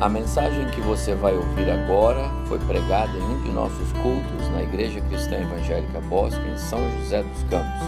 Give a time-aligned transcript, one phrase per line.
[0.00, 4.62] A mensagem que você vai ouvir agora foi pregada em um de nossos cultos na
[4.62, 7.82] Igreja Cristã Evangélica Bosque, em São José dos Campos.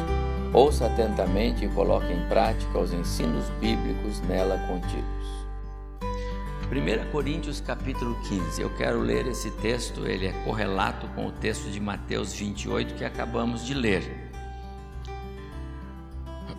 [0.53, 5.47] Ouça atentamente e coloque em prática os ensinos bíblicos nela contidos.
[6.71, 8.60] 1 Coríntios capítulo 15.
[8.60, 13.06] Eu quero ler esse texto, ele é correlato com o texto de Mateus 28 que
[13.06, 14.31] acabamos de ler.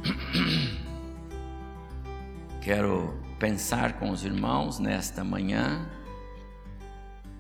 [2.60, 5.90] Quero pensar com os irmãos nesta manhã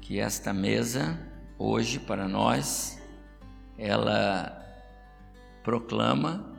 [0.02, 1.17] que esta mesa,
[1.57, 3.02] hoje para nós,
[3.77, 4.61] ela
[5.63, 6.53] proclama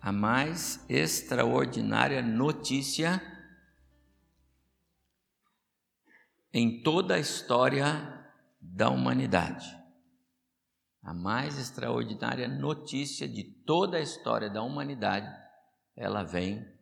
[0.00, 3.22] a mais extraordinária notícia
[6.52, 8.24] em toda a história
[8.60, 9.76] da humanidade.
[11.02, 15.28] A mais extraordinária notícia de toda a história da humanidade,
[15.94, 16.75] ela vem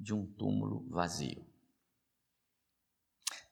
[0.00, 1.46] de um túmulo vazio.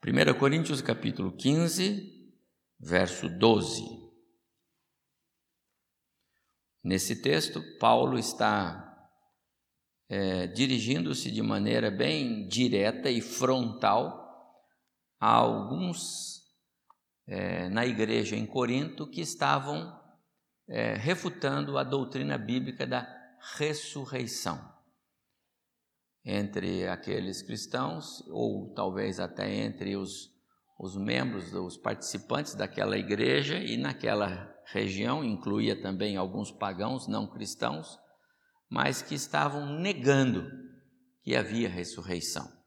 [0.02, 2.32] 1 Coríntios capítulo 15,
[2.80, 3.82] verso 12.
[6.82, 9.10] Nesse texto, Paulo está
[10.08, 14.26] é, dirigindo-se de maneira bem direta e frontal
[15.20, 16.44] a alguns
[17.26, 20.00] é, na igreja em Corinto que estavam
[20.66, 23.06] é, refutando a doutrina bíblica da
[23.58, 24.77] ressurreição
[26.24, 30.30] entre aqueles cristãos, ou talvez até entre os,
[30.78, 37.98] os membros, os participantes daquela igreja, e naquela região incluía também alguns pagãos não cristãos,
[38.68, 40.46] mas que estavam negando
[41.22, 42.58] que havia ressurreição.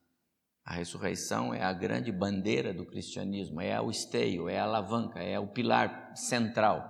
[0.64, 5.40] A ressurreição é a grande bandeira do cristianismo, é o esteio, é a alavanca, é
[5.40, 6.88] o pilar central.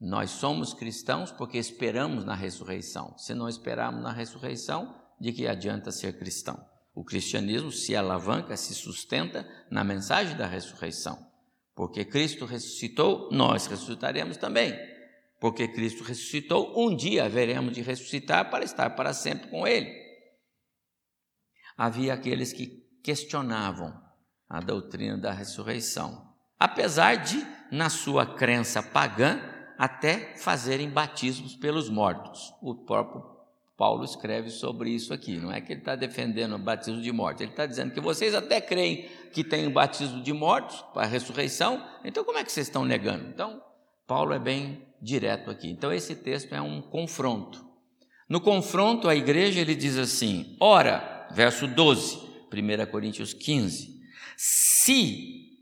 [0.00, 3.16] Nós somos cristãos porque esperamos na ressurreição.
[3.16, 6.58] Se não esperarmos na ressurreição, de que adianta ser cristão.
[6.94, 11.18] O cristianismo se alavanca, se sustenta na mensagem da ressurreição.
[11.74, 14.74] Porque Cristo ressuscitou, nós ressuscitaremos também.
[15.40, 19.90] Porque Cristo ressuscitou, um dia haveremos de ressuscitar para estar para sempre com Ele.
[21.76, 22.66] Havia aqueles que
[23.02, 23.98] questionavam
[24.48, 29.40] a doutrina da ressurreição, apesar de, na sua crença pagã,
[29.78, 32.52] até fazerem batismos pelos mortos.
[32.60, 33.39] O próprio
[33.80, 35.38] Paulo escreve sobre isso aqui.
[35.38, 38.34] Não é que ele está defendendo o batismo de morte, ele está dizendo que vocês
[38.34, 42.52] até creem que tem o batismo de mortos, para a ressurreição, então como é que
[42.52, 43.26] vocês estão negando?
[43.28, 43.58] Então,
[44.06, 45.70] Paulo é bem direto aqui.
[45.70, 47.64] Então, esse texto é um confronto.
[48.28, 52.18] No confronto à igreja, ele diz assim: ora, verso 12,
[52.52, 53.98] 1 Coríntios 15:
[54.36, 55.56] se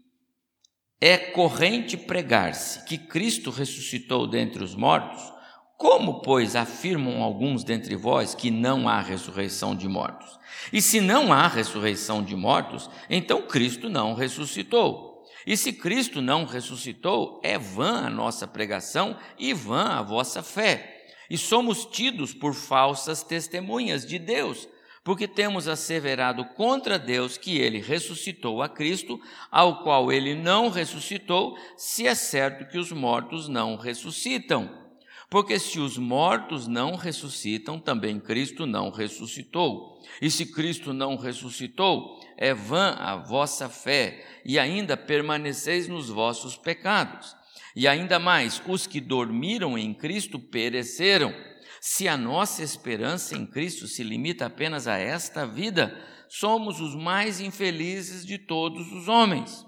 [1.00, 5.37] é corrente pregar-se que Cristo ressuscitou dentre os mortos,
[5.78, 10.36] como, pois, afirmam alguns dentre vós que não há ressurreição de mortos?
[10.72, 15.22] E se não há ressurreição de mortos, então Cristo não ressuscitou.
[15.46, 21.06] E se Cristo não ressuscitou, é vã a nossa pregação e vã a vossa fé.
[21.30, 24.68] E somos tidos por falsas testemunhas de Deus,
[25.04, 31.56] porque temos asseverado contra Deus que ele ressuscitou a Cristo, ao qual ele não ressuscitou,
[31.76, 34.87] se é certo que os mortos não ressuscitam.
[35.30, 40.00] Porque se os mortos não ressuscitam, também Cristo não ressuscitou.
[40.22, 46.56] E se Cristo não ressuscitou, é vã a vossa fé, e ainda permaneceis nos vossos
[46.56, 47.36] pecados.
[47.76, 51.34] E ainda mais, os que dormiram em Cristo pereceram.
[51.78, 55.94] Se a nossa esperança em Cristo se limita apenas a esta vida,
[56.28, 59.67] somos os mais infelizes de todos os homens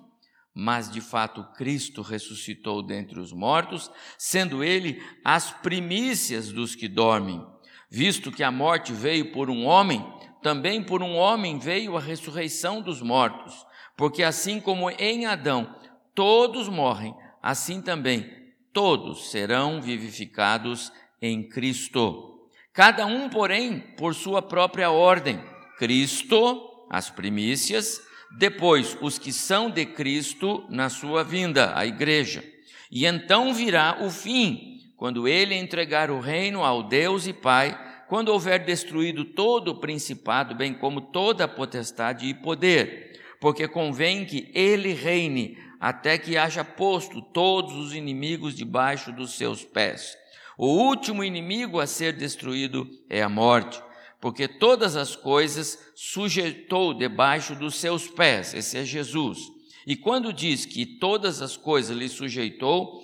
[0.54, 7.44] mas de fato Cristo ressuscitou dentre os mortos, sendo ele as primícias dos que dormem.
[7.88, 10.04] Visto que a morte veio por um homem,
[10.42, 13.66] também por um homem veio a ressurreição dos mortos,
[13.96, 15.74] porque assim como em Adão
[16.14, 18.40] todos morrem, assim também
[18.72, 22.48] todos serão vivificados em Cristo.
[22.72, 25.42] Cada um, porém, por sua própria ordem.
[25.76, 28.00] Cristo, as primícias,
[28.36, 32.44] depois os que são de Cristo na sua vinda, a igreja.
[32.90, 37.78] E então virá o fim, quando ele entregar o reino ao Deus e Pai,
[38.08, 44.24] quando houver destruído todo o principado, bem como toda a potestade e poder, porque convém
[44.24, 50.16] que ele reine até que haja posto todos os inimigos debaixo dos seus pés.
[50.58, 53.80] O último inimigo a ser destruído é a morte
[54.20, 59.38] porque todas as coisas sujeitou debaixo dos seus pés, esse é Jesus.
[59.86, 63.02] E quando diz que todas as coisas lhe sujeitou,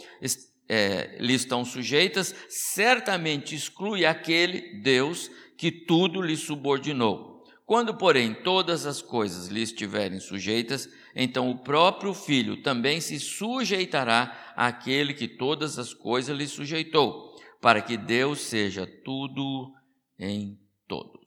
[0.68, 7.42] é, lhe estão sujeitas, certamente exclui aquele Deus que tudo lhe subordinou.
[7.64, 14.52] Quando, porém, todas as coisas lhe estiverem sujeitas, então o próprio Filho também se sujeitará
[14.54, 19.72] àquele que todas as coisas lhe sujeitou, para que Deus seja tudo
[20.18, 20.56] em
[20.86, 21.26] todos.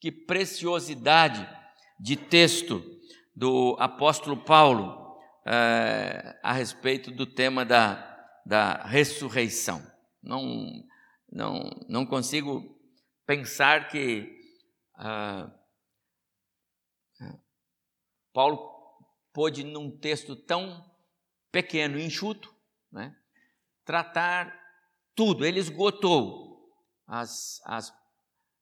[0.00, 1.48] Que preciosidade
[1.98, 2.82] de texto
[3.34, 8.06] do apóstolo Paulo é, a respeito do tema da,
[8.44, 9.80] da ressurreição.
[10.22, 10.84] Não,
[11.30, 12.78] não, não consigo
[13.26, 14.38] pensar que
[14.96, 15.50] ah,
[18.32, 18.70] Paulo
[19.32, 20.84] pôde, num texto tão
[21.50, 22.54] pequeno e enxuto,
[22.90, 23.16] né,
[23.84, 24.56] tratar
[25.14, 26.70] tudo, ele esgotou
[27.06, 27.92] as, as,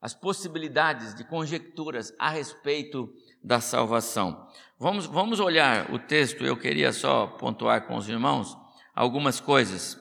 [0.00, 3.12] as possibilidades de conjecturas a respeito
[3.42, 4.48] da salvação.
[4.78, 8.56] Vamos, vamos olhar o texto, eu queria só pontuar com os irmãos
[8.94, 9.98] algumas coisas,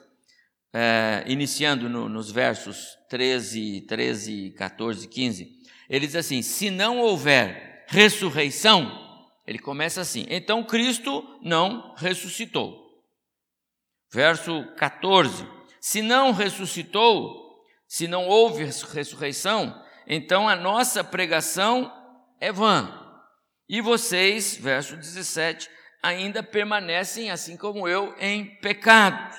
[0.74, 5.58] é, iniciando no, nos versos 13, 13, 14, 15.
[5.90, 8.92] Ele diz assim: Se não houver ressurreição,
[9.46, 12.86] ele começa assim: Então Cristo não ressuscitou.
[14.12, 15.48] Verso 14:
[15.82, 21.92] Se não ressuscitou, se não houve ressurreição, então a nossa pregação
[22.40, 23.08] é vã.
[23.68, 25.70] E vocês, verso 17,
[26.02, 29.36] ainda permanecem, assim como eu, em pecados.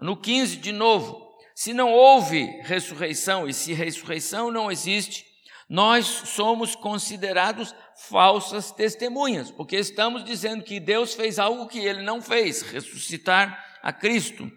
[0.00, 5.26] No 15, de novo: Se não houve ressurreição, e se ressurreição não existe,
[5.68, 7.74] nós somos considerados
[8.08, 13.92] falsas testemunhas, porque estamos dizendo que Deus fez algo que ele não fez, ressuscitar a
[13.92, 14.50] Cristo.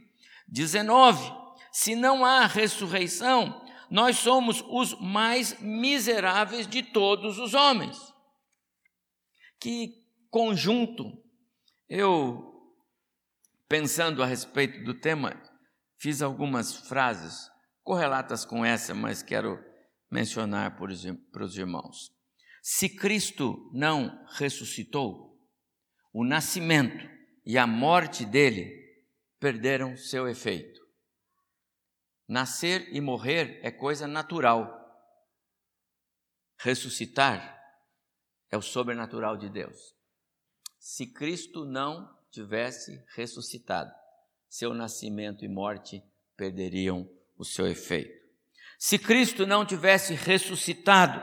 [0.48, 1.44] 19.
[1.72, 7.98] Se não há ressurreição, nós somos os mais miseráveis de todos os homens.
[9.60, 9.94] Que
[10.30, 11.22] conjunto.
[11.88, 12.44] Eu,
[13.68, 15.40] pensando a respeito do tema,
[16.00, 17.50] fiz algumas frases
[17.84, 19.60] correlatas com essa, mas quero
[20.10, 22.12] mencionar para os irmãos.
[22.62, 25.38] Se Cristo não ressuscitou,
[26.14, 27.10] o nascimento
[27.46, 28.72] e a morte dele
[29.40, 30.73] perderam seu efeito.
[32.28, 34.80] Nascer e morrer é coisa natural.
[36.58, 37.62] Ressuscitar
[38.50, 39.96] é o sobrenatural de Deus.
[40.80, 43.92] Se Cristo não tivesse ressuscitado,
[44.50, 46.04] seu nascimento e morte
[46.38, 48.24] perderiam o seu efeito.
[48.78, 51.22] Se Cristo não tivesse ressuscitado,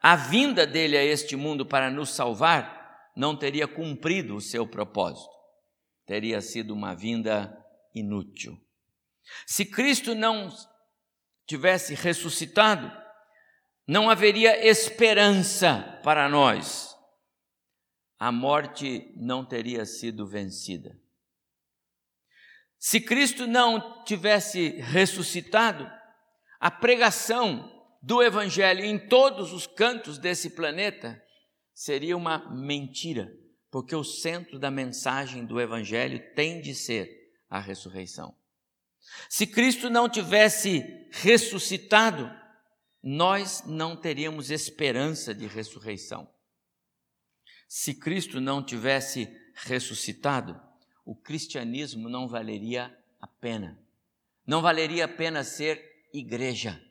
[0.00, 5.28] a vinda dele a este mundo para nos salvar não teria cumprido o seu propósito,
[6.06, 7.52] teria sido uma vinda
[7.94, 8.56] inútil.
[9.46, 10.48] Se Cristo não
[11.46, 12.90] tivesse ressuscitado,
[13.86, 16.94] não haveria esperança para nós.
[18.18, 20.98] A morte não teria sido vencida.
[22.78, 25.90] Se Cristo não tivesse ressuscitado,
[26.60, 31.20] a pregação do Evangelho em todos os cantos desse planeta
[31.74, 33.32] seria uma mentira,
[33.70, 37.08] porque o centro da mensagem do Evangelho tem de ser
[37.48, 38.37] a ressurreição.
[39.28, 42.30] Se Cristo não tivesse ressuscitado,
[43.02, 46.28] nós não teríamos esperança de ressurreição.
[47.68, 50.60] Se Cristo não tivesse ressuscitado,
[51.04, 53.78] o cristianismo não valeria a pena.
[54.46, 56.82] Não valeria a pena ser igreja.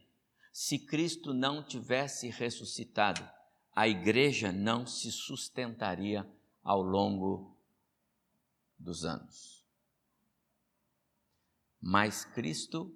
[0.54, 3.28] Se Cristo não tivesse ressuscitado,
[3.76, 6.28] a igreja não se sustentaria
[6.64, 7.56] ao longo
[8.78, 9.57] dos anos.
[11.82, 12.96] Mais Cristo,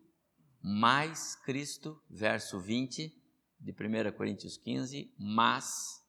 [0.62, 3.14] mais Cristo, verso 20
[3.60, 6.04] de 1 Coríntios 15, mas,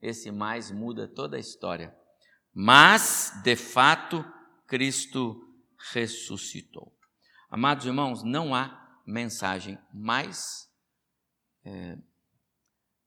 [0.00, 1.96] esse mais muda toda a história.
[2.52, 4.24] Mas, de fato,
[4.66, 5.40] Cristo
[5.92, 6.94] ressuscitou.
[7.50, 10.70] Amados irmãos, não há mensagem mais,
[11.64, 11.98] é,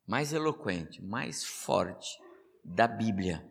[0.05, 2.17] mais eloquente, mais forte
[2.63, 3.47] da Bíblia.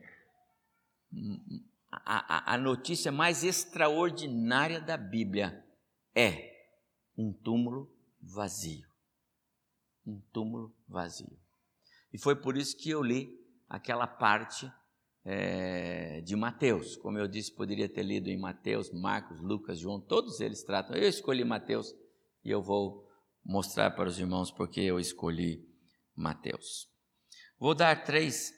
[2.04, 5.64] A, a, notícia mais extraordinária da Bíblia
[6.14, 6.52] é
[7.16, 8.88] um túmulo vazio.
[10.06, 11.38] Um túmulo vazio.
[12.12, 14.70] E foi por isso que eu li aquela parte
[15.24, 16.96] é, de Mateus.
[16.96, 20.96] Como eu disse, poderia ter lido em Mateus, Marcos, Lucas, João, todos eles tratam.
[20.96, 21.94] Eu escolhi Mateus
[22.44, 23.08] e eu vou
[23.44, 25.68] mostrar para os irmãos porque eu escolhi
[26.14, 26.88] Mateus.
[27.58, 28.52] Vou dar três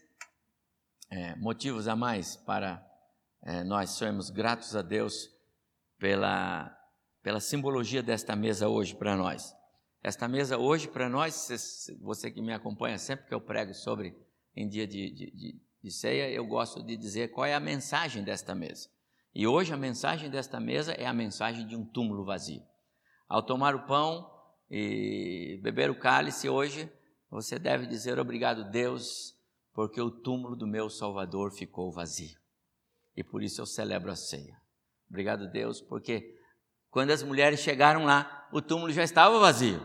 [1.10, 2.85] é, motivos a mais para
[3.46, 5.30] é, nós sermos gratos a Deus
[5.98, 6.76] pela,
[7.22, 9.54] pela simbologia desta mesa hoje para nós.
[10.02, 11.48] Esta mesa hoje para nós,
[12.00, 14.16] você que me acompanha sempre que eu prego sobre
[14.54, 18.24] em dia de, de, de, de ceia, eu gosto de dizer qual é a mensagem
[18.24, 18.88] desta mesa.
[19.32, 22.64] E hoje a mensagem desta mesa é a mensagem de um túmulo vazio.
[23.28, 24.28] Ao tomar o pão
[24.68, 26.90] e beber o cálice hoje,
[27.30, 29.36] você deve dizer obrigado, Deus,
[29.72, 32.44] porque o túmulo do meu Salvador ficou vazio.
[33.16, 34.56] E por isso eu celebro a ceia.
[35.08, 36.34] Obrigado, Deus, porque
[36.90, 39.80] quando as mulheres chegaram lá, o túmulo já estava vazio.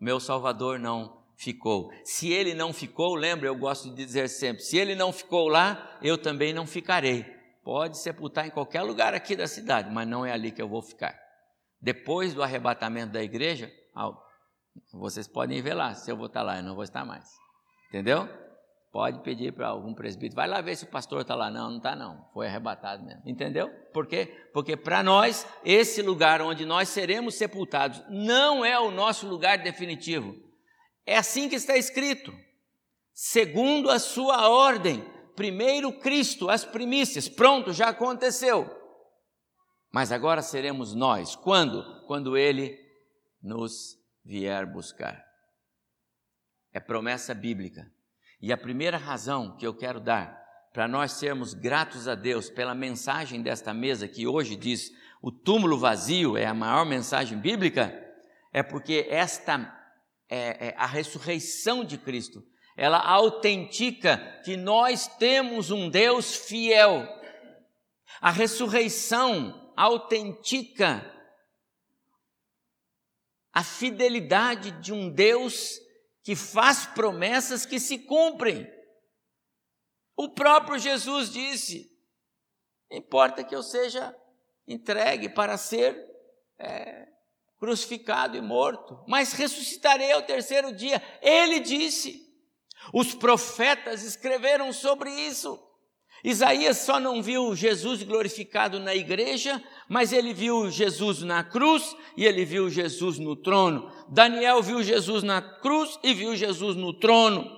[0.00, 1.90] Meu Salvador não ficou.
[2.04, 5.98] Se ele não ficou, lembra, eu gosto de dizer sempre: se ele não ficou lá,
[6.02, 7.24] eu também não ficarei.
[7.62, 10.82] Pode sepultar em qualquer lugar aqui da cidade, mas não é ali que eu vou
[10.82, 11.18] ficar.
[11.80, 13.72] Depois do arrebatamento da igreja,
[14.92, 17.28] vocês podem ver lá, se eu vou estar lá, eu não vou estar mais.
[17.88, 18.28] Entendeu?
[18.96, 21.50] Pode pedir para algum presbítero, vai lá ver se o pastor está lá.
[21.50, 23.20] Não, não está não, foi arrebatado mesmo.
[23.26, 23.68] Entendeu?
[23.92, 24.48] Por quê?
[24.54, 30.34] Porque para nós, esse lugar onde nós seremos sepultados não é o nosso lugar definitivo.
[31.04, 32.32] É assim que está escrito.
[33.12, 35.04] Segundo a sua ordem,
[35.36, 37.28] primeiro Cristo, as primícias.
[37.28, 38.66] Pronto, já aconteceu.
[39.92, 41.36] Mas agora seremos nós.
[41.36, 41.84] Quando?
[42.06, 42.74] Quando Ele
[43.42, 45.22] nos vier buscar.
[46.72, 47.94] É promessa bíblica.
[48.40, 50.36] E a primeira razão que eu quero dar
[50.72, 54.90] para nós sermos gratos a Deus pela mensagem desta mesa, que hoje diz
[55.22, 57.94] o túmulo vazio é a maior mensagem bíblica,
[58.52, 59.74] é porque esta
[60.28, 62.42] é, é a ressurreição de Cristo.
[62.76, 67.08] Ela autentica que nós temos um Deus fiel.
[68.20, 71.10] A ressurreição autentica
[73.56, 75.80] a fidelidade de um Deus
[76.26, 78.68] que faz promessas que se cumprem.
[80.16, 81.88] O próprio Jesus disse:
[82.90, 84.12] importa que eu seja
[84.66, 85.96] entregue para ser
[86.58, 87.06] é,
[87.60, 91.00] crucificado e morto, mas ressuscitarei ao terceiro dia.
[91.22, 92.26] Ele disse.
[92.92, 95.56] Os profetas escreveram sobre isso.
[96.24, 102.24] Isaías só não viu Jesus glorificado na igreja, mas ele viu Jesus na cruz e
[102.24, 103.90] ele viu Jesus no trono.
[104.08, 107.54] Daniel viu Jesus na cruz e viu Jesus no trono.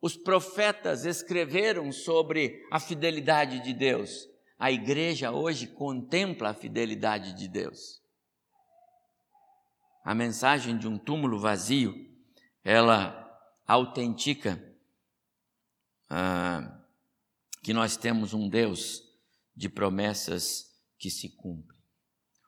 [0.00, 4.28] Os profetas escreveram sobre a fidelidade de Deus.
[4.58, 8.00] A igreja hoje contempla a fidelidade de Deus.
[10.04, 11.94] A mensagem de um túmulo vazio,
[12.64, 13.18] ela
[13.66, 14.71] autentica
[16.14, 16.78] ah,
[17.62, 19.02] que nós temos um Deus
[19.56, 21.80] de promessas que se cumprem.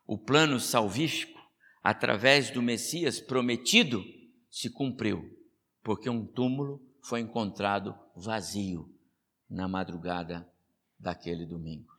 [0.06, 1.40] O plano salvífico,
[1.82, 4.04] através do Messias prometido,
[4.50, 5.24] se cumpriu,
[5.82, 8.94] porque um túmulo foi encontrado vazio
[9.48, 10.46] na madrugada
[10.98, 11.90] daquele domingo.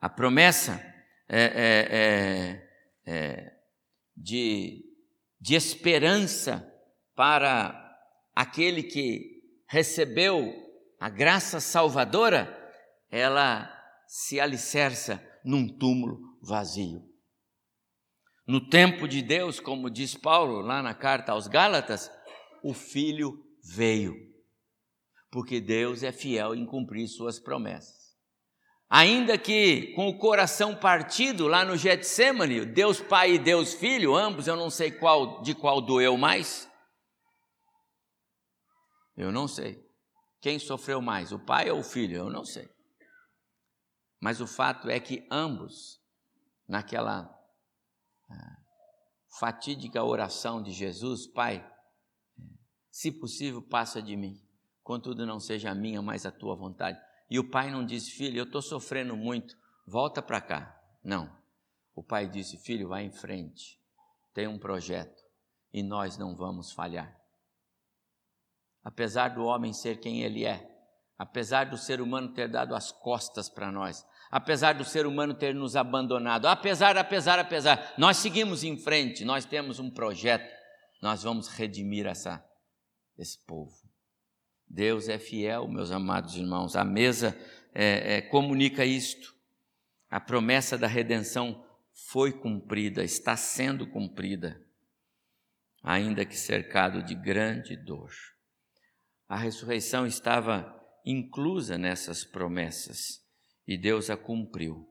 [0.00, 0.80] A promessa
[1.28, 3.58] é, é, é, é
[4.16, 4.86] de,
[5.38, 6.66] de esperança
[7.14, 7.78] para
[8.34, 9.31] aquele que
[9.72, 10.54] recebeu
[11.00, 12.46] a graça salvadora,
[13.10, 13.74] ela
[14.06, 17.00] se alicerça num túmulo vazio.
[18.46, 22.10] No tempo de Deus, como diz Paulo lá na carta aos Gálatas,
[22.62, 23.32] o Filho
[23.64, 24.14] veio,
[25.30, 28.12] porque Deus é fiel em cumprir suas promessas.
[28.90, 34.46] Ainda que com o coração partido lá no Getsemane, Deus Pai e Deus Filho, ambos,
[34.46, 36.70] eu não sei qual de qual doeu mais.
[39.16, 39.86] Eu não sei.
[40.40, 42.16] Quem sofreu mais, o pai ou o filho?
[42.16, 42.68] Eu não sei.
[44.20, 46.00] Mas o fato é que ambos,
[46.66, 47.32] naquela
[48.30, 48.56] ah,
[49.38, 51.68] fatídica oração de Jesus, Pai,
[52.90, 54.40] se possível, passa de mim,
[54.82, 57.00] contudo não seja a minha, mas a tua vontade.
[57.30, 60.80] E o pai não disse, filho, eu estou sofrendo muito, volta para cá.
[61.02, 61.34] Não.
[61.94, 63.80] O pai disse, filho, vai em frente,
[64.34, 65.22] tem um projeto
[65.72, 67.21] e nós não vamos falhar
[68.84, 70.68] apesar do homem ser quem ele é,
[71.18, 75.54] apesar do ser humano ter dado as costas para nós, apesar do ser humano ter
[75.54, 80.50] nos abandonado, apesar, apesar, apesar, nós seguimos em frente, nós temos um projeto,
[81.00, 82.44] nós vamos redimir essa,
[83.18, 83.76] esse povo.
[84.66, 87.38] Deus é fiel, meus amados irmãos, a mesa
[87.74, 89.34] é, é, comunica isto.
[90.10, 94.60] A promessa da redenção foi cumprida, está sendo cumprida,
[95.82, 98.10] ainda que cercado de grande dor.
[99.32, 103.24] A ressurreição estava inclusa nessas promessas
[103.66, 104.86] e Deus a cumpriu.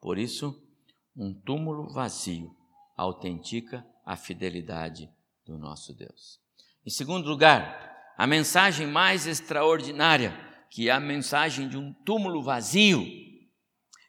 [0.00, 0.66] Por isso,
[1.14, 2.56] um túmulo vazio
[2.96, 5.10] autentica a fidelidade
[5.44, 6.40] do nosso Deus.
[6.86, 10.32] Em segundo lugar, a mensagem mais extraordinária,
[10.70, 13.04] que é a mensagem de um túmulo vazio,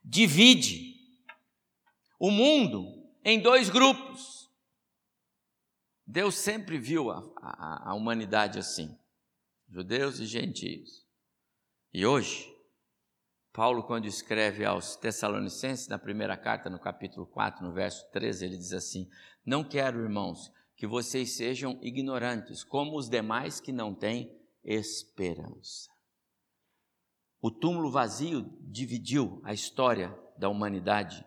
[0.01, 0.95] divide
[2.17, 4.49] o mundo em dois grupos.
[6.07, 8.97] Deus sempre viu a, a, a humanidade assim
[9.70, 11.05] judeus e gentios.
[11.93, 12.51] E hoje,
[13.53, 18.58] Paulo, quando escreve aos Tessalonicenses, na primeira carta, no capítulo 4, no verso 13, ele
[18.58, 19.08] diz assim:
[19.46, 25.91] Não quero, irmãos, que vocês sejam ignorantes, como os demais que não têm esperança.
[27.39, 31.24] O túmulo vazio dividiu a história da humanidade,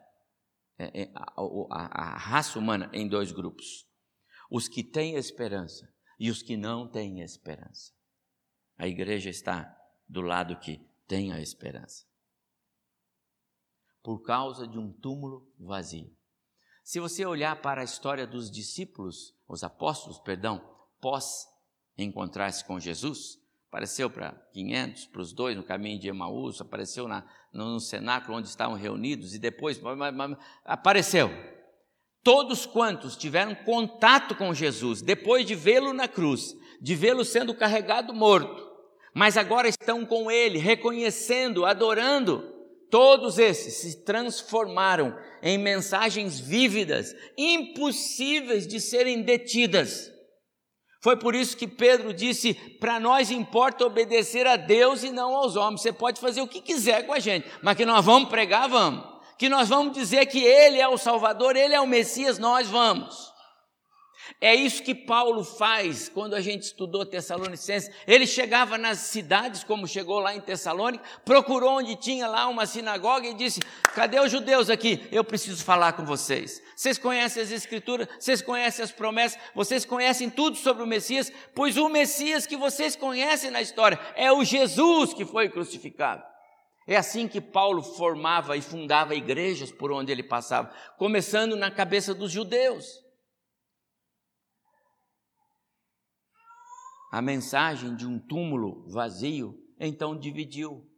[0.79, 3.87] é, é, a raça humana, em dois grupos:
[4.51, 5.89] os que têm esperança
[6.19, 7.96] e os que não têm esperança.
[8.77, 9.75] A igreja está
[10.09, 12.05] do lado que tem a esperança.
[14.03, 16.15] Por causa de um túmulo vazio.
[16.85, 20.63] Se você olhar para a história dos discípulos, os apóstolos, perdão,
[21.01, 21.47] pós
[21.99, 27.27] encontrar-se com Jesus, apareceu para 500, para os dois no caminho de Emaús, apareceu na,
[27.53, 29.81] no cenáculo onde estavam reunidos e depois
[30.65, 31.29] apareceu.
[32.23, 38.15] Todos quantos tiveram contato com Jesus, depois de vê-lo na cruz, de vê-lo sendo carregado
[38.15, 38.66] morto,
[39.17, 42.45] mas agora estão com ele, reconhecendo, adorando,
[42.91, 50.13] todos esses se transformaram em mensagens vívidas, impossíveis de serem detidas.
[51.03, 55.57] Foi por isso que Pedro disse: para nós importa obedecer a Deus e não aos
[55.57, 55.81] homens.
[55.81, 59.17] Você pode fazer o que quiser com a gente, mas que nós vamos pregar, vamos
[59.39, 63.33] que nós vamos dizer que Ele é o Salvador, Ele é o Messias, nós vamos.
[64.41, 67.91] É isso que Paulo faz quando a gente estudou Tessalonicenses.
[68.07, 73.27] Ele chegava nas cidades, como chegou lá em Tessalônica, procurou onde tinha lá uma sinagoga
[73.27, 73.61] e disse:
[73.95, 75.07] Cadê os judeus aqui?
[75.11, 76.63] Eu preciso falar com vocês.
[76.75, 81.77] Vocês conhecem as Escrituras, vocês conhecem as promessas, vocês conhecem tudo sobre o Messias, pois
[81.77, 86.23] o Messias que vocês conhecem na história é o Jesus que foi crucificado.
[86.87, 92.15] É assim que Paulo formava e fundava igrejas por onde ele passava, começando na cabeça
[92.15, 93.06] dos judeus.
[97.11, 100.89] A mensagem de um túmulo vazio então dividiu.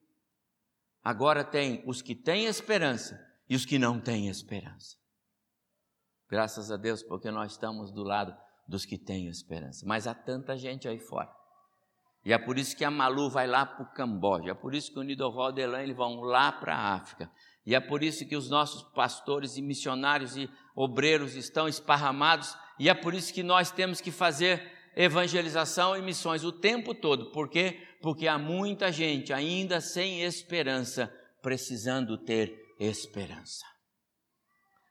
[1.02, 4.96] Agora tem os que têm esperança e os que não têm esperança.
[6.28, 8.36] Graças a Deus, porque nós estamos do lado
[8.66, 9.86] dos que têm esperança.
[9.86, 11.38] Mas há tanta gente aí fora
[12.24, 14.92] e é por isso que a Malu vai lá para o Camboja, é por isso
[14.92, 17.30] que o Nidoval e Elaine vão lá para a África.
[17.64, 22.88] E é por isso que os nossos pastores e missionários e obreiros estão esparramados, e
[22.88, 27.30] é por isso que nós temos que fazer evangelização e missões o tempo todo.
[27.30, 27.80] Por quê?
[28.02, 31.06] Porque há muita gente ainda sem esperança,
[31.40, 33.64] precisando ter esperança.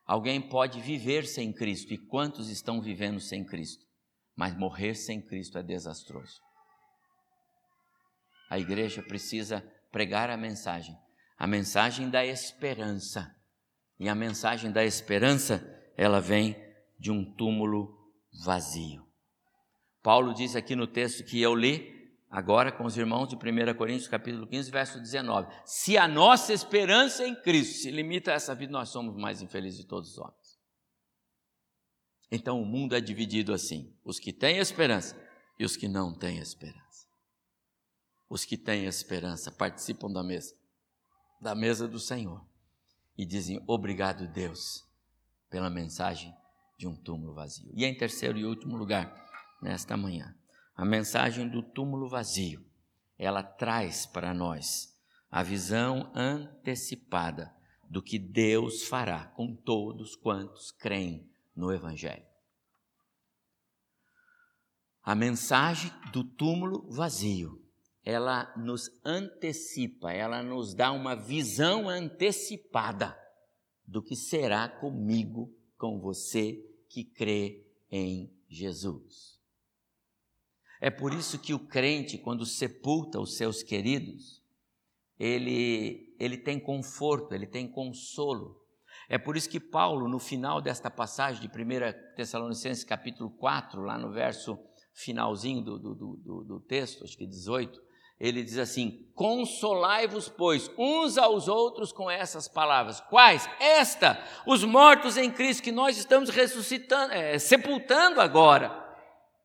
[0.05, 3.85] Alguém pode viver sem Cristo, e quantos estão vivendo sem Cristo?
[4.33, 6.39] Mas morrer sem Cristo é desastroso.
[8.49, 10.95] A igreja precisa pregar a mensagem,
[11.37, 13.35] a mensagem da esperança.
[13.99, 15.59] E a mensagem da esperança,
[15.97, 16.55] ela vem
[16.99, 17.89] de um túmulo
[18.45, 19.06] vazio.
[20.07, 24.07] Paulo diz aqui no texto que eu li agora com os irmãos de 1 Coríntios,
[24.07, 28.71] capítulo 15, verso 19: Se a nossa esperança em Cristo se limita a essa vida,
[28.71, 30.57] nós somos mais infelizes de todos os homens.
[32.31, 35.21] Então o mundo é dividido assim: os que têm esperança
[35.59, 37.05] e os que não têm esperança.
[38.29, 40.55] Os que têm esperança participam da mesa,
[41.41, 42.47] da mesa do Senhor,
[43.17, 44.87] e dizem: Obrigado, Deus,
[45.49, 46.33] pela mensagem
[46.77, 47.69] de um túmulo vazio.
[47.73, 49.26] E em terceiro e último lugar,
[49.61, 50.35] nesta manhã,
[50.75, 52.65] a mensagem do túmulo vazio,
[53.17, 54.95] ela traz para nós
[55.29, 57.53] a visão antecipada
[57.89, 62.25] do que Deus fará com todos quantos creem no Evangelho.
[65.03, 67.67] A mensagem do túmulo vazio
[68.07, 73.19] ela nos antecipa, ela nos dá uma visão antecipada
[73.85, 76.53] do que será comigo, com você
[76.87, 79.36] que crê em Jesus.
[80.79, 84.41] É por isso que o crente, quando sepulta os seus queridos,
[85.19, 88.61] ele, ele tem conforto, ele tem consolo.
[89.09, 93.97] É por isso que Paulo, no final desta passagem de 1 Tessalonicenses capítulo 4, lá
[93.97, 94.57] no verso
[94.93, 97.79] finalzinho do, do, do, do texto, acho que 18,
[98.19, 102.99] ele diz assim: Consolai-vos, pois, uns aos outros com essas palavras.
[103.01, 103.47] Quais?
[103.59, 108.86] Esta, os mortos em Cristo que nós estamos ressuscitando, é, sepultando agora.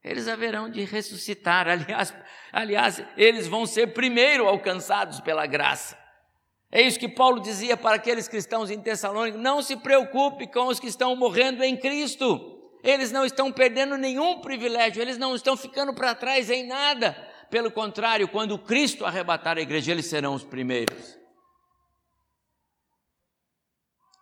[0.03, 1.67] Eles haverão de ressuscitar.
[1.71, 2.15] Aliás,
[2.53, 5.99] aliás, eles vão ser primeiro alcançados pela graça.
[6.71, 10.81] É isso que Paulo dizia para aqueles cristãos em Tessalônica: não se preocupe com os
[10.81, 12.49] que estão morrendo em Cristo.
[12.83, 17.71] Eles não estão perdendo nenhum privilégio, eles não estão ficando para trás em nada pelo
[17.71, 21.19] contrário, quando Cristo arrebatar a igreja, eles serão os primeiros.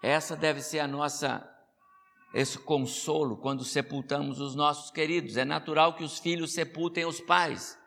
[0.03, 1.49] Essa deve ser a nossa
[2.33, 5.37] esse consolo quando sepultamos os nossos queridos.
[5.37, 7.79] É natural que os filhos sepultem os pais.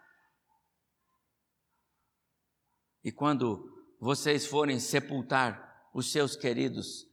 [3.04, 7.06] E quando vocês forem sepultar os seus queridos,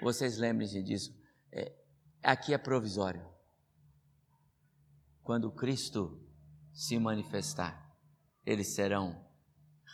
[0.00, 1.10] vocês lembrem-se disso.
[1.52, 1.74] É,
[2.22, 3.32] aqui é provisório.
[5.22, 6.20] quando Cristo
[6.72, 7.96] se manifestar,
[8.44, 9.24] eles serão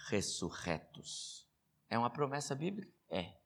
[0.08, 1.48] ressurretos.
[1.88, 2.92] É uma promessa bíblica?
[3.08, 3.38] É.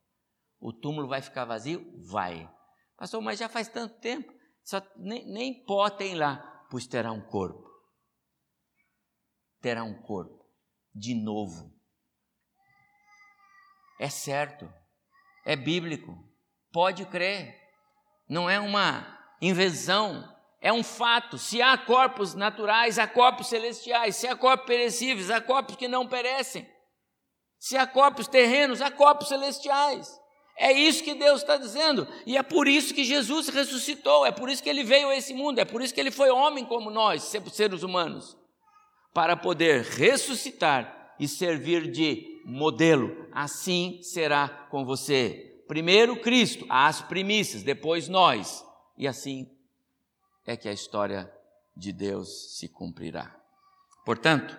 [0.58, 1.84] O túmulo vai ficar vazio?
[2.06, 2.50] Vai.
[2.96, 7.20] Pastor, mas já faz tanto tempo, só, nem, nem pó tem lá, pois terá um
[7.20, 7.64] corpo.
[9.60, 10.44] Terá um corpo,
[10.94, 11.72] de novo.
[14.00, 14.72] É certo,
[15.44, 16.12] é bíblico,
[16.72, 17.54] pode crer,
[18.28, 21.36] não é uma invenção, é um fato.
[21.36, 24.16] Se há corpos naturais, há corpos celestiais.
[24.16, 26.66] Se há corpos perecíveis, há corpos que não perecem.
[27.58, 30.08] Se há corpos terrenos, há corpos celestiais.
[30.56, 32.06] É isso que Deus está dizendo.
[32.24, 34.24] E é por isso que Jesus ressuscitou.
[34.24, 35.58] É por isso que ele veio a esse mundo.
[35.58, 38.36] É por isso que ele foi homem como nós, seres humanos.
[39.12, 43.28] Para poder ressuscitar e servir de modelo.
[43.32, 45.62] Assim será com você.
[45.66, 48.64] Primeiro Cristo, as primícias, depois nós.
[48.96, 49.50] E assim
[50.46, 51.32] é que a história
[51.76, 53.34] de Deus se cumprirá.
[54.04, 54.56] Portanto,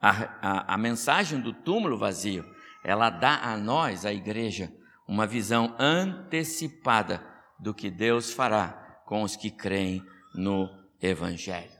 [0.00, 2.44] a, a, a, mensagem do túmulo vazio,
[2.84, 4.70] ela dá a nós, a igreja,
[5.08, 7.24] uma visão antecipada
[7.58, 10.68] do que Deus fará com os que creem no
[11.00, 11.72] Evangelho.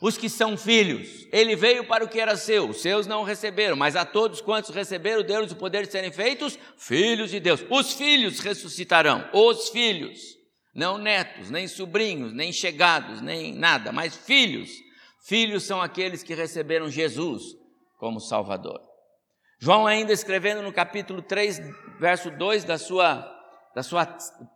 [0.00, 3.76] Os que são filhos, ele veio para o que era seu, os seus não receberam,
[3.76, 7.64] mas a todos quantos receberam, deu-lhes o poder de serem feitos filhos de Deus.
[7.68, 10.36] Os filhos ressuscitarão, os filhos
[10.74, 14.70] não netos, nem sobrinhos, nem chegados, nem nada, mas filhos.
[15.24, 17.42] Filhos são aqueles que receberam Jesus
[17.98, 18.95] como Salvador.
[19.58, 21.60] João, ainda escrevendo no capítulo 3,
[21.98, 23.24] verso 2 da sua,
[23.74, 24.04] da sua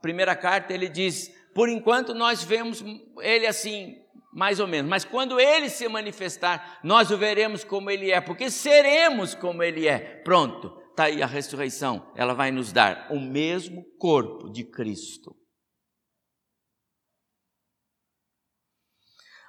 [0.03, 2.85] primeira carta, ele diz: Por enquanto nós vemos
[3.21, 3.97] ele assim,
[4.33, 8.51] mais ou menos, mas quando ele se manifestar, nós o veremos como ele é, porque
[8.51, 9.99] seremos como ele é.
[10.23, 15.35] Pronto, está aí a ressurreição, ela vai nos dar o mesmo corpo de Cristo.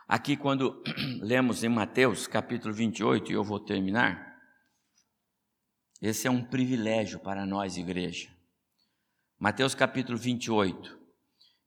[0.07, 0.81] Aqui, quando
[1.21, 4.30] lemos em Mateus capítulo 28, e eu vou terminar,
[6.01, 8.27] esse é um privilégio para nós, igreja.
[9.39, 10.99] Mateus capítulo 28.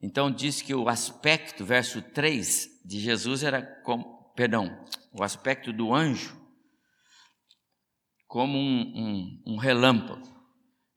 [0.03, 5.94] Então, diz que o aspecto, verso 3 de Jesus era como, perdão, o aspecto do
[5.94, 6.37] anjo,
[8.27, 8.81] como um,
[9.47, 10.29] um, um relâmpago,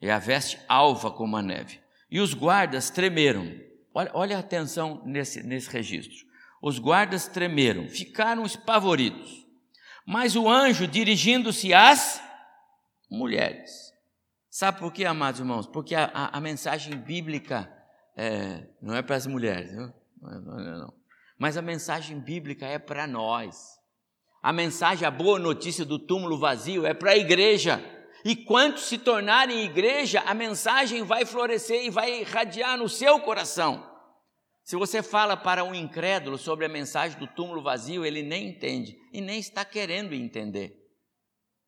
[0.02, 1.80] e a veste alva como a neve.
[2.10, 3.56] E os guardas tremeram.
[3.94, 6.26] Olha, olha a atenção nesse, nesse registro.
[6.62, 9.46] Os guardas tremeram, ficaram espavoridos.
[10.06, 12.27] Mas o anjo, dirigindo-se às
[13.10, 13.94] mulheres.
[14.50, 15.68] Sabe por quê, amados irmãos?
[15.68, 17.72] Porque a, a, a mensagem bíblica
[18.16, 20.94] é, não é para as mulheres, não, não, não, não.
[21.38, 23.78] Mas a mensagem bíblica é para nós.
[24.42, 27.84] A mensagem, a boa notícia do túmulo vazio é para a igreja.
[28.26, 33.88] E quanto se tornarem igreja, a mensagem vai florescer e vai irradiar no seu coração.
[34.64, 38.98] Se você fala para um incrédulo sobre a mensagem do túmulo vazio, ele nem entende
[39.14, 40.87] e nem está querendo entender.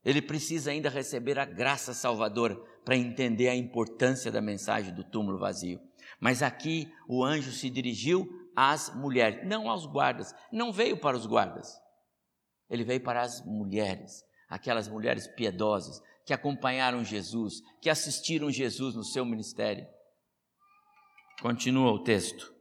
[0.04, 5.38] Ele precisa ainda receber a graça salvadora para entender a importância da mensagem do túmulo
[5.38, 5.80] vazio.
[6.20, 11.26] Mas aqui o anjo se dirigiu às mulheres, não aos guardas, não veio para os
[11.26, 11.80] guardas.
[12.70, 19.04] Ele veio para as mulheres, aquelas mulheres piedosas que acompanharam Jesus, que assistiram Jesus no
[19.04, 19.88] seu ministério.
[21.42, 22.54] Continua o texto.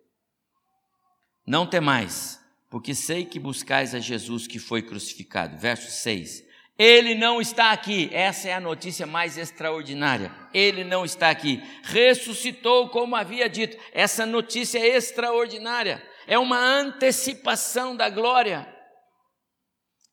[1.47, 5.59] Não temais, porque sei que buscais a Jesus que foi crucificado.
[5.59, 6.48] Verso 6.
[6.79, 8.09] Ele não está aqui.
[8.13, 10.33] Essa é a notícia mais extraordinária.
[10.55, 11.61] Ele não está aqui.
[11.83, 13.77] Ressuscitou como havia dito.
[13.93, 16.01] Essa notícia é extraordinária.
[16.27, 18.73] É uma antecipação da glória.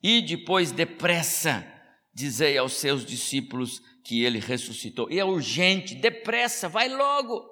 [0.01, 1.65] E depois, depressa,
[2.13, 5.11] dizei aos seus discípulos que ele ressuscitou.
[5.11, 7.43] E é urgente, depressa, vai logo.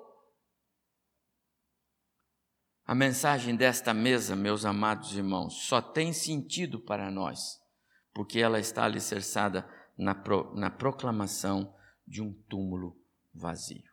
[2.86, 7.58] A mensagem desta mesa, meus amados irmãos, só tem sentido para nós,
[8.13, 11.73] porque ela está alicerçada na, pro, na proclamação
[12.08, 12.97] de um túmulo
[13.34, 13.84] vazio.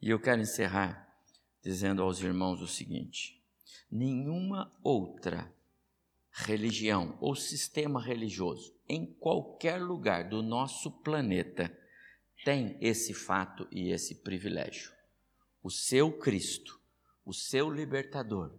[0.00, 1.08] E eu quero encerrar
[1.62, 3.42] dizendo aos irmãos o seguinte:
[3.90, 5.52] nenhuma outra
[6.30, 11.76] religião ou sistema religioso em qualquer lugar do nosso planeta
[12.44, 14.92] tem esse fato e esse privilégio.
[15.62, 16.84] O seu Cristo
[17.24, 18.58] o seu libertador,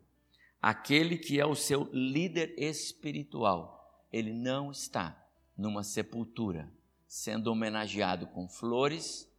[0.62, 3.75] aquele que é o seu líder espiritual,
[4.16, 6.72] ele não está numa sepultura
[7.08, 9.30] sendo homenageado com flores,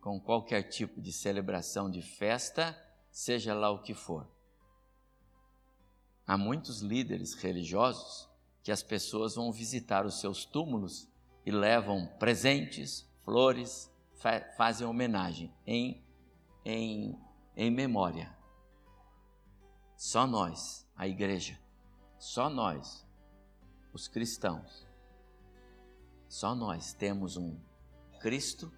[0.00, 2.76] com qualquer tipo de celebração de festa,
[3.10, 4.28] seja lá o que for.
[6.26, 8.28] Há muitos líderes religiosos
[8.62, 11.08] que as pessoas vão visitar os seus túmulos
[11.44, 16.04] e levam presentes, flores, fa fazem homenagem em,
[16.64, 17.18] em
[17.56, 18.34] em memória.
[19.96, 21.58] Só nós, a igreja,
[22.18, 23.06] só nós,
[23.92, 24.86] os cristãos,
[26.28, 27.58] só nós temos um
[28.20, 28.72] Cristo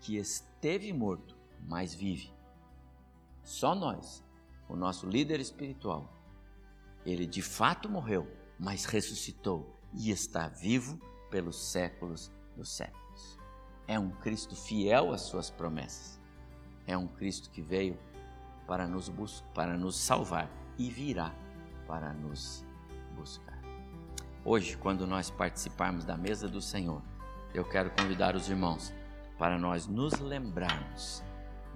[0.00, 2.32] que esteve morto, mas vive.
[3.42, 4.24] Só nós,
[4.68, 6.12] o nosso líder espiritual,
[7.04, 8.26] ele de fato morreu,
[8.58, 10.98] mas ressuscitou e está vivo
[11.30, 13.38] pelos séculos dos séculos.
[13.86, 16.20] É um Cristo fiel às suas promessas.
[16.86, 17.96] É um Cristo que veio
[18.66, 19.08] para nos,
[19.54, 21.32] para nos salvar e virá
[21.86, 22.64] para nos
[23.14, 23.55] buscar.
[24.48, 27.02] Hoje, quando nós participarmos da mesa do Senhor,
[27.52, 28.94] eu quero convidar os irmãos
[29.36, 31.20] para nós nos lembrarmos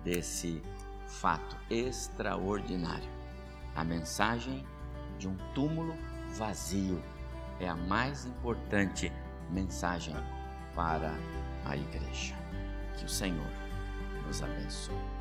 [0.04, 0.62] desse
[1.08, 3.10] fato extraordinário.
[3.74, 4.64] A mensagem
[5.18, 5.96] de um túmulo
[6.36, 7.02] vazio
[7.58, 9.12] é a mais importante
[9.50, 10.14] mensagem
[10.72, 11.12] para
[11.64, 12.36] a igreja.
[12.96, 13.50] Que o Senhor
[14.24, 15.19] nos abençoe.